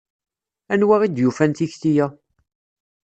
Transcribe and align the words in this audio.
Anwa 0.73 0.95
i 1.05 1.07
d-yufan 1.09 1.51
tikti-a? 1.57 2.07